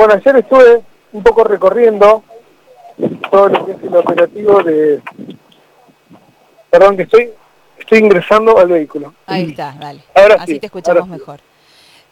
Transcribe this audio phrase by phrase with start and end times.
[0.00, 2.24] Bueno, ayer estuve un poco recorriendo
[3.30, 5.02] todo lo que es el operativo de...
[6.70, 7.30] Perdón, que estoy,
[7.78, 9.12] estoy ingresando al vehículo.
[9.26, 10.00] Ahí está, dale.
[10.14, 11.40] Ahora Así sí, te escuchamos ahora mejor.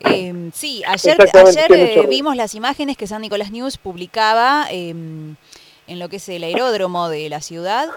[0.00, 5.98] Eh, sí, ayer, ayer eh, vimos las imágenes que San Nicolás News publicaba eh, en
[5.98, 7.88] lo que es el aeródromo de la ciudad.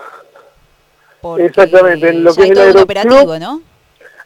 [1.37, 2.83] Exactamente, en lo que es el aeroclub.
[2.83, 3.61] operativo, ¿no?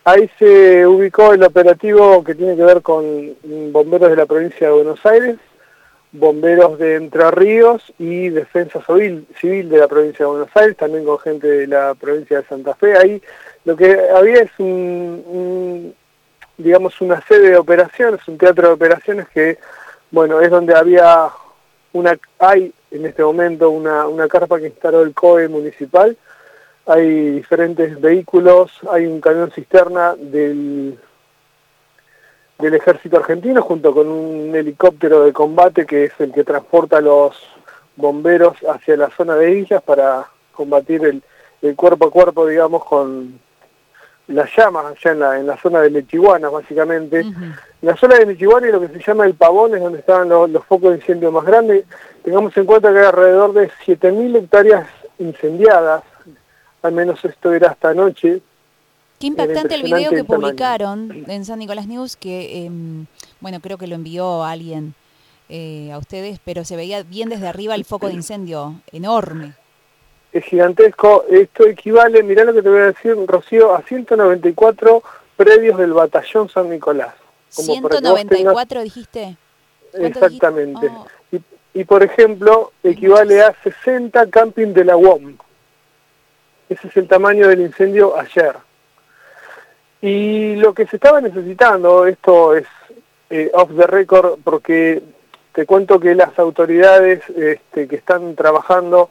[0.04, 3.36] Ahí se ubicó el operativo que tiene que ver con
[3.72, 5.38] bomberos de la provincia de Buenos Aires,
[6.18, 11.20] bomberos de Entre Ríos y defensa civil, de la provincia de Buenos Aires, también con
[11.20, 12.98] gente de la provincia de Santa Fe.
[12.98, 13.22] Ahí
[13.66, 15.94] lo que había es un,
[16.58, 19.58] digamos una sede de operaciones, un teatro de operaciones que,
[20.12, 21.30] bueno, es donde había
[21.94, 26.18] una, hay en este momento una, una carpa que instaló el COE municipal,
[26.86, 30.98] hay diferentes vehículos, hay un camión cisterna del,
[32.60, 37.02] del ejército argentino junto con un helicóptero de combate que es el que transporta a
[37.02, 37.36] los
[37.96, 41.22] bomberos hacia la zona de islas para combatir el,
[41.62, 43.40] el cuerpo a cuerpo, digamos, con
[44.28, 47.20] las llamas allá en la, en la zona de Lechihuana, básicamente.
[47.20, 50.30] En la zona de Lechihuana y lo que se llama el Pavón es donde estaban
[50.30, 51.86] los, los focos de incendio más grandes.
[52.24, 54.88] Tengamos en cuenta que hay alrededor de 7.000 hectáreas
[55.20, 56.04] incendiadas,
[56.82, 58.42] al menos esto era hasta anoche.
[59.26, 63.08] Qué impactante el video que el publicaron en San Nicolás News, que, em,
[63.40, 64.94] bueno, creo que lo envió alguien
[65.50, 69.54] eh, a ustedes, pero se veía bien desde arriba el foco de incendio, enorme.
[70.32, 75.02] Es gigantesco, esto equivale, mirá lo que te voy a decir, Rocío, a 194
[75.36, 77.16] predios del batallón San Nicolás.
[77.56, 79.38] Como para que vos tengas- 194 dijiste.
[79.92, 80.88] ¿Cuánto Exactamente.
[80.88, 81.08] dijiste?
[81.34, 81.36] Oh.
[81.74, 85.36] Y, y, por ejemplo, equivale a 60 camping de la UOM.
[86.70, 88.56] Ese es el tamaño del incendio ayer.
[90.06, 92.68] Y lo que se estaba necesitando, esto es
[93.32, 95.02] eh, off the record, porque
[95.52, 99.10] te cuento que las autoridades este, que están trabajando,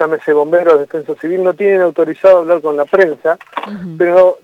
[0.00, 3.36] llámese bomberos, defensa civil, no tienen autorizado hablar con la prensa,
[3.98, 4.38] pero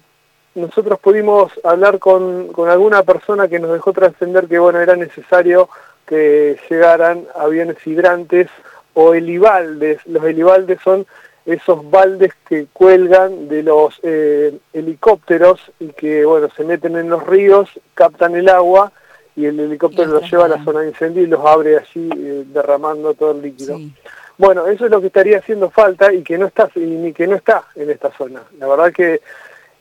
[0.57, 5.71] nosotros pudimos hablar con, con alguna persona que nos dejó trascender que bueno era necesario
[6.07, 8.49] que llegaran aviones hidrantes
[8.93, 10.07] o helibaldes.
[10.07, 11.07] Los helibaldes son
[11.45, 17.27] esos baldes que cuelgan de los eh, helicópteros y que bueno se meten en los
[17.27, 18.93] ríos, captan el agua
[19.35, 22.45] y el helicóptero los lleva a la zona de incendio y los abre allí eh,
[22.47, 23.77] derramando todo el líquido.
[23.77, 23.93] Sí.
[24.39, 27.27] Bueno, eso es lo que estaría haciendo falta y que no está y ni que
[27.27, 28.43] no está en esta zona.
[28.59, 29.21] La verdad que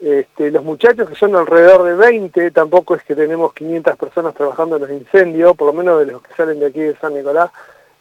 [0.01, 4.75] este, los muchachos que son alrededor de 20, tampoco es que tenemos 500 personas trabajando
[4.75, 7.51] en los incendios, por lo menos de los que salen de aquí de San Nicolás,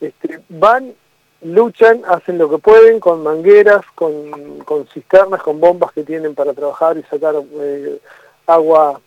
[0.00, 0.94] este, van,
[1.42, 6.52] luchan, hacen lo que pueden con mangueras, con, con cisternas, con bombas que tienen para
[6.52, 7.98] trabajar y sacar eh,
[8.46, 9.00] agua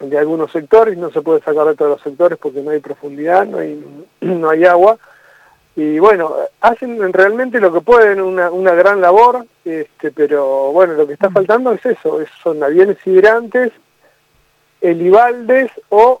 [0.00, 3.46] de algunos sectores, no se puede sacar de todos los sectores porque no hay profundidad,
[3.46, 3.82] no hay,
[4.20, 4.98] no hay agua.
[5.74, 11.06] Y bueno, hacen realmente lo que pueden, una, una gran labor, este, pero bueno, lo
[11.06, 13.72] que está faltando es eso, es- son aviones hidrantes,
[14.80, 16.20] helibaldes o,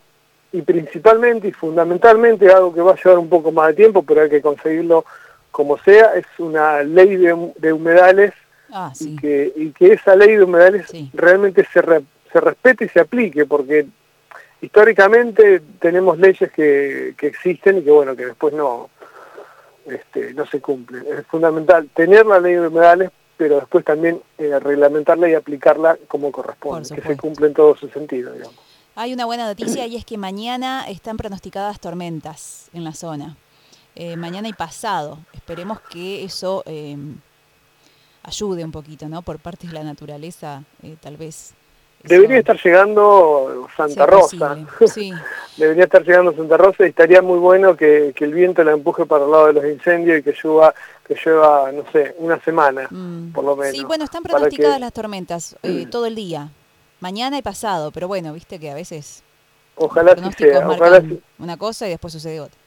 [0.52, 4.22] y principalmente y fundamentalmente, algo que va a llevar un poco más de tiempo, pero
[4.22, 5.04] hay que conseguirlo
[5.50, 8.32] como sea, es una ley de, de humedales
[8.70, 9.14] Ah, sí.
[9.14, 11.10] y, que, y que esa ley de humedales Sí.
[11.14, 13.86] realmente se, re- se respete y se aplique, porque
[14.60, 18.90] históricamente tenemos leyes que, que existen y que bueno, que después no,
[19.86, 21.04] este, no se cumplen.
[21.18, 26.30] Es fundamental tener la ley de humedales, pero después también eh, reglamentarla y aplicarla como
[26.32, 28.58] corresponde, que se cumpla en todo su sentido, digamos.
[29.00, 33.36] Hay una buena noticia y es que mañana están pronosticadas tormentas en la zona.
[33.94, 35.18] Eh, mañana y pasado.
[35.32, 36.96] Esperemos que eso eh,
[38.24, 39.22] ayude un poquito, ¿no?
[39.22, 41.54] Por parte de la naturaleza, eh, tal vez.
[42.02, 44.58] Debería estar llegando Santa Rosa.
[44.92, 45.12] Sí,
[45.56, 49.06] Debería estar llegando Santa Rosa y estaría muy bueno que, que el viento la empuje
[49.06, 50.74] para el lado de los incendios y que llueva,
[51.06, 53.30] que llueva, no sé, una semana, Mm.
[53.32, 53.76] por lo menos.
[53.76, 56.48] Sí, bueno, están pronosticadas que- las tormentas eh, todo el día.
[57.00, 59.22] Mañana y pasado, pero bueno, viste que a veces
[59.76, 62.58] Ojalá los sea, ojalá, sí- una cosa y después sucede otra.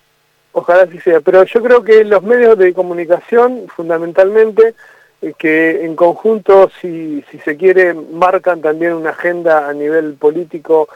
[0.53, 1.19] ojalá así sea.
[1.19, 4.73] Pero yo creo que los medios de comunicación, fundamentalmente,
[5.21, 10.87] eh, que en conjunto, si, si se quiere, marcan también una agenda a nivel político.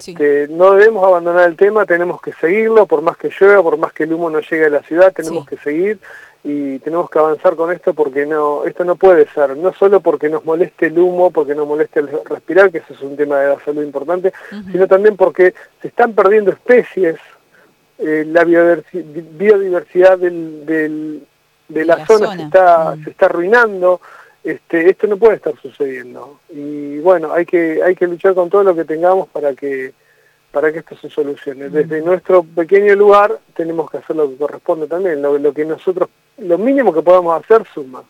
[0.00, 0.12] Sí.
[0.12, 3.92] Este, No debemos abandonar el tema, tenemos que seguirlo, por más que llueva, por más
[3.92, 5.56] que el humo no llegue a la ciudad, tenemos Sí.
[5.56, 5.98] que seguir
[6.44, 10.28] y tenemos que avanzar con esto porque no esto no puede ser, no solo porque
[10.28, 13.48] nos moleste el humo, porque nos moleste el respirar, que eso es un tema de
[13.54, 14.32] la salud importante,
[14.72, 15.52] sino también porque
[15.82, 17.16] se están perdiendo especies,
[17.98, 19.04] eh, la biodiversi-
[19.36, 21.26] biodiversidad del, del-
[21.68, 22.36] de, De la, la zona, zona.
[22.36, 23.04] Se, está, Mm.
[23.04, 24.00] se está arruinando,
[24.44, 26.38] este, esto no puede estar sucediendo.
[26.50, 29.92] Y bueno, hay que, hay que luchar con todo lo que tengamos para que
[30.50, 31.68] para que esto se solucione.
[31.68, 36.08] Desde nuestro pequeño lugar tenemos que hacer lo que corresponde también, lo, lo que nosotros,
[36.38, 38.02] lo mínimo que podamos hacer suma.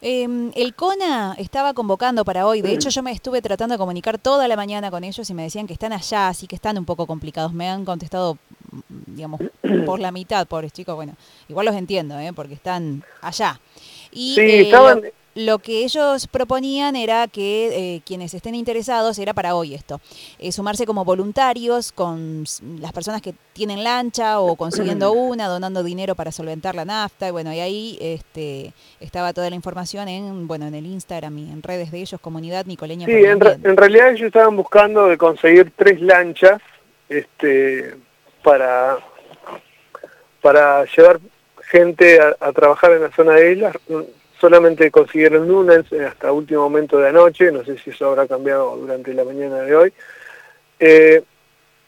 [0.00, 4.16] Eh, el CONA estaba convocando para hoy, de hecho yo me estuve tratando de comunicar
[4.16, 6.84] toda la mañana con ellos y me decían que están allá, así que están un
[6.84, 7.52] poco complicados.
[7.52, 8.38] Me han contestado,
[9.06, 9.40] digamos,
[9.86, 10.94] por la mitad, pobres chicos.
[10.94, 11.14] Bueno,
[11.48, 12.32] igual los entiendo, ¿eh?
[12.32, 13.60] porque están allá.
[14.12, 15.02] Y, sí, eh, estaban,
[15.38, 20.00] lo que ellos proponían era que eh, quienes estén interesados, era para hoy esto,
[20.40, 22.44] eh, sumarse como voluntarios con
[22.80, 27.30] las personas que tienen lancha o consiguiendo una, donando dinero para solventar la nafta, y
[27.30, 31.62] bueno, y ahí este, estaba toda la información en, bueno, en el Instagram y en
[31.62, 33.06] redes de ellos, Comunidad Nicoleña.
[33.06, 36.60] Sí, en, re en, realidad ellos estaban buscando de conseguir tres lanchas
[37.08, 37.94] este,
[38.42, 38.98] para,
[40.42, 41.20] para llevar
[41.62, 43.76] gente a, a trabajar en la zona de islas
[44.40, 49.12] solamente consiguieron una hasta último momento de anoche, no sé si eso habrá cambiado durante
[49.14, 49.92] la mañana de hoy.
[50.78, 51.22] Eh,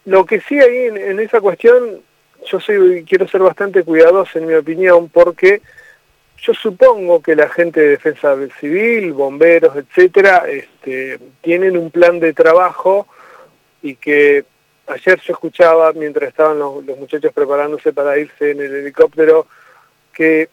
[0.07, 2.01] lo que sí ahí en, esa cuestión,
[2.47, 5.63] yo soy, quiero ser bastante cuidadoso en mi opinión, porque
[6.39, 12.33] yo supongo que la gente de defensa civil, bomberos, etcétera, este, tienen un plan de
[12.33, 13.07] trabajo
[13.83, 14.45] y que
[14.87, 19.47] ayer yo escuchaba, mientras estaban los muchachos preparándose para irse en el helicóptero,
[20.13, 20.49] que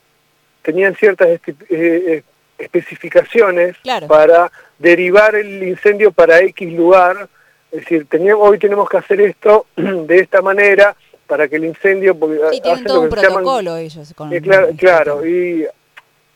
[0.68, 1.30] tenían ciertas
[1.70, 2.24] eh,
[2.58, 4.06] especificaciones claro.
[4.08, 7.30] para derivar el incendio para X lugar,
[7.72, 10.94] es decir, teníamos, hoy tenemos que hacer esto de esta manera
[11.26, 12.20] para que el incendio...
[12.20, 14.14] Porque sí, tienen todo un protocolo llaman, ellos.
[14.14, 15.66] Con eh, claro, claro y,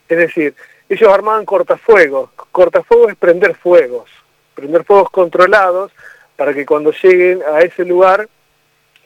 [0.07, 0.56] es decir,
[0.88, 4.10] ellos armaban cortafuegos, cortafuegos es prender fuegos,
[4.56, 5.92] prender fuegos controlados
[6.38, 8.30] para que cuando lleguen a ese lugar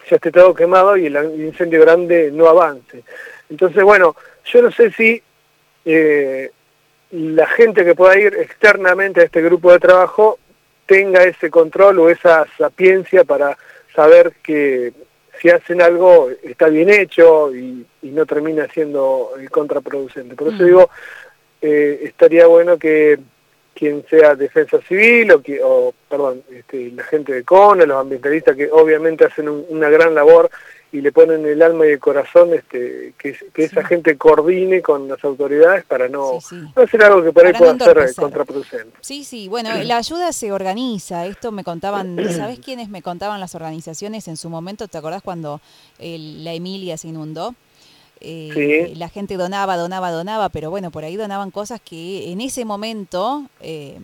[0.07, 1.15] ya esté todo quemado y el
[1.47, 3.03] incendio grande no avance.
[3.49, 5.21] Entonces, bueno, yo no sé si
[5.85, 6.51] eh,
[7.11, 10.39] la gente que pueda ir externamente a este grupo de trabajo
[10.85, 13.57] tenga ese control o esa sapiencia para
[13.95, 14.93] saber que
[15.39, 20.35] si hacen algo está bien hecho y, y no termina siendo contraproducente.
[20.35, 20.65] Por eso mm.
[20.65, 20.89] digo,
[21.61, 23.17] eh, estaría bueno que
[23.75, 28.55] quien sea defensa civil o, que, o perdón, este, la gente de CONA, los ambientalistas
[28.55, 30.49] que obviamente hacen un, una gran labor
[30.93, 35.09] y le ponen el alma y el corazón este, que, que esa gente coordine con
[35.09, 36.65] las autoridades para no, sí, sí.
[36.73, 38.97] no hacer algo que por para ahí pueda no ser contraproducente.
[39.01, 43.55] Sí, sí, bueno, la ayuda se organiza, esto me contaban, ¿sabes quiénes me contaban las
[43.55, 44.87] organizaciones en su momento?
[44.87, 45.59] ¿Te acordás cuando
[45.99, 47.55] el, la Emilia se inundó?
[48.21, 48.95] Eh, sí.
[48.95, 53.45] La gente donaba, donaba, donaba, pero bueno, por ahí donaban cosas que en ese momento
[53.61, 53.99] eh,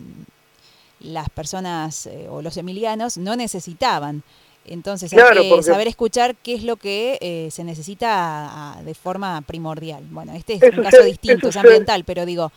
[1.00, 4.22] las personas eh, o los emilianos no necesitaban.
[4.64, 5.64] Entonces claro, hay que porque...
[5.64, 10.04] saber escuchar qué es lo que eh, se necesita de forma primordial.
[10.10, 12.52] Bueno, este es eso un caso distinto, es ambiental, pero digo...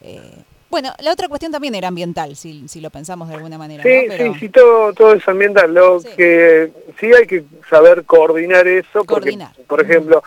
[0.00, 3.82] Eh, bueno, la otra cuestión también era ambiental, si, si lo pensamos de alguna manera.
[3.82, 4.04] Sí, ¿no?
[4.08, 4.32] Pero...
[4.32, 5.74] sí, sí, todo, todo es ambiental.
[5.74, 6.08] Lo sí.
[6.16, 9.04] que sí hay que saber coordinar eso.
[9.04, 9.52] Coordinar.
[9.66, 10.22] Por ejemplo,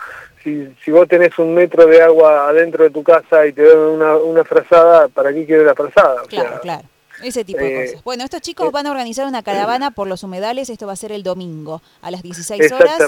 [0.46, 3.78] si, si vos tenés un metro de agua adentro de tu casa y te dan
[3.78, 6.22] una, una frazada, ¿para qué quiere la frazada?
[6.22, 6.82] O claro, sea, claro.
[7.22, 8.04] Ese tipo de Eh, cosas.
[8.04, 11.10] Bueno, estos chicos van a organizar una caravana por los humedales, esto va a ser
[11.12, 12.98] el domingo a las 16 horas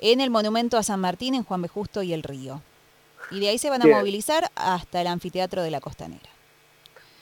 [0.00, 1.68] en el monumento a San Martín en Juan B.
[1.68, 2.60] Justo y el Río.
[3.30, 3.96] Y de ahí se van a Bien.
[3.96, 6.28] movilizar hasta el anfiteatro de la Costanera.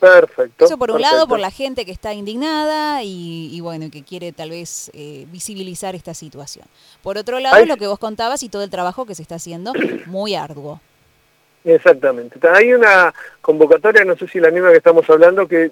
[0.02, 0.64] Perfecto.
[0.64, 1.14] Eso por un perfecto.
[1.14, 5.26] lado, por la gente que está indignada y, y bueno, que quiere tal vez eh,
[5.30, 6.66] visibilizar esta situación.
[7.04, 9.72] Por otro lado, lo que vos contabas y todo el trabajo que se está haciendo,
[10.06, 10.80] muy arduo.
[11.64, 12.40] Exactamente.
[12.48, 15.70] Hay una convocatoria, no sé si la misma que estamos hablando, que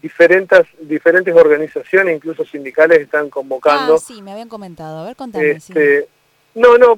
[0.00, 3.96] diferentes, diferentes organizaciones, incluso sindicales, están convocando.
[3.96, 5.00] Ah, sí, me habían comentado.
[5.00, 5.50] A ver, contame.
[5.50, 6.06] Este, sí.
[6.54, 6.96] No, no,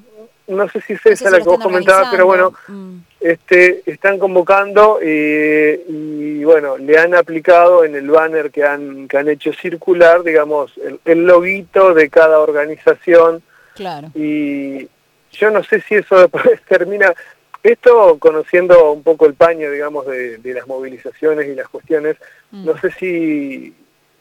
[0.51, 2.53] no sé si es No esa sé si la que vos comentabas, pero bueno.
[2.69, 2.97] Mm.
[3.21, 9.17] este, están convocando eh, y bueno, le han aplicado en el banner que han, que
[9.19, 13.43] han hecho circular, digamos, el, el loguito de cada organización
[13.75, 14.09] Claro.
[14.15, 14.89] y
[15.33, 17.15] yo no sé si eso después termina,
[17.63, 22.17] esto conociendo un poco el paño, digamos, de, de las movilizaciones y las cuestiones,
[22.53, 22.65] Mm.
[22.67, 23.73] no sé si,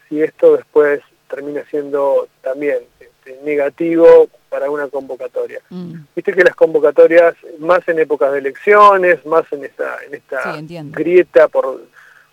[0.08, 5.62] si esto después termina siendo también este, negativo para una convocatoria.
[5.70, 5.94] Mm.
[6.16, 10.68] Viste que las convocatorias, más en épocas de elecciones, más en esta, en esta Sí,
[10.92, 11.82] grieta, por,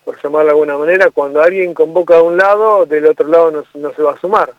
[0.03, 3.63] por llamarlo de alguna manera, cuando alguien convoca a un lado, del otro lado no,
[3.75, 4.53] no se va a sumar.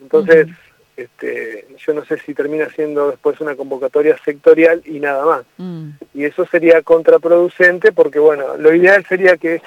[0.00, 0.48] Entonces,
[0.96, 5.46] este, yo no sé si termina siendo después una convocatoria sectorial y nada más.
[5.58, 5.90] Mm.
[6.14, 9.60] Y eso sería contraproducente porque, bueno, lo ideal sería que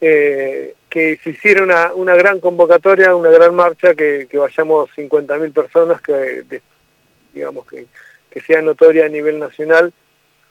[0.00, 5.52] eh, que se hiciera una, una gran convocatoria, una gran marcha, que, que vayamos 50.000
[5.52, 6.62] personas, que de-
[7.32, 7.86] digamos que,
[8.28, 9.92] que sea notoria a nivel nacional,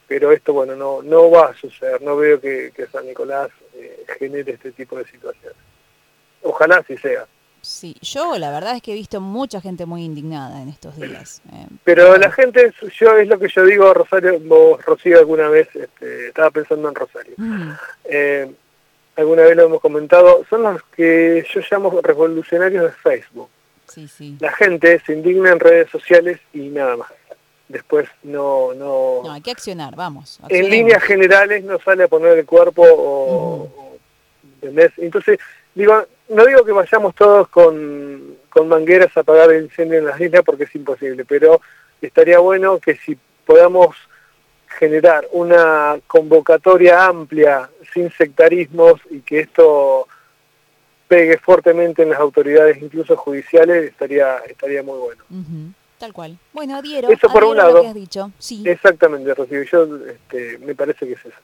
[0.07, 4.05] pero esto, bueno, no, no va a suceder, no veo que, que San Nicolás eh,
[4.17, 5.57] genere este tipo de situaciones.
[6.41, 7.27] Ojalá así sea.
[7.61, 11.41] Sí, yo la verdad es que he visto mucha gente muy indignada en estos días.
[11.51, 15.67] Eh, pero la gente, yo es lo que yo digo, Rosario, vos, Rocío, alguna vez
[15.75, 17.35] este, estaba pensando en Rosario.
[18.05, 18.49] Eh,
[19.19, 23.49] alguna vez lo hemos comentado, son los que yo llamo revolucionarios de Facebook.
[23.87, 24.37] Sí, sí.
[24.39, 27.11] La gente se indigna en redes sociales y nada más.
[27.67, 28.73] Después no...
[28.73, 30.39] No, no hay que accionar, vamos.
[30.47, 33.97] En líneas generales no sale a poner el cuerpo o...
[34.61, 35.39] Entonces,
[35.73, 40.19] digo, no digo que vayamos todos con, con mangueras a apagar el incendio en las
[40.19, 41.61] islas porque es imposible, pero
[42.01, 43.95] estaría bueno que si podamos
[44.77, 50.07] generar una convocatoria amplia, sin sectarismos, y que esto
[51.07, 55.73] pegue fuertemente en las autoridades, incluso judiciales, estaría, estaría muy bueno.
[55.97, 56.37] Tal cual.
[56.53, 57.85] Bueno, adhiero, eso por un lado.
[57.85, 58.31] has dicho.
[58.39, 58.63] Sí.
[58.65, 59.63] Exactamente, Rocío.
[59.63, 61.35] Yo este, me parece que es eso.